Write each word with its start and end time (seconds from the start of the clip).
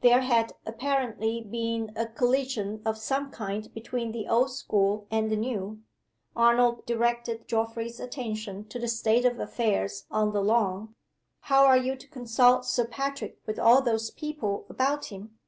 There 0.00 0.22
had 0.22 0.52
apparently 0.66 1.40
been 1.42 1.92
a 1.94 2.08
collision 2.08 2.82
of 2.84 2.98
some 2.98 3.30
kind 3.30 3.72
between 3.72 4.10
the 4.10 4.26
old 4.26 4.50
school 4.50 5.06
and 5.12 5.30
the 5.30 5.36
new. 5.36 5.80
Arnold 6.34 6.84
directed 6.86 7.46
Geoffrey's 7.46 8.00
attention 8.00 8.64
to 8.70 8.80
the 8.80 8.88
state 8.88 9.24
of 9.24 9.38
affairs 9.38 10.04
on 10.10 10.32
the 10.32 10.42
lawn. 10.42 10.96
"How 11.42 11.66
are 11.66 11.78
you 11.78 11.94
to 11.94 12.08
consult 12.08 12.64
Sir 12.64 12.88
Patrick 12.88 13.38
with 13.46 13.60
all 13.60 13.80
those 13.80 14.10
people 14.10 14.66
about 14.68 15.04
him?" 15.04 15.38